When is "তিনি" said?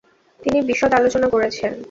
0.41-0.59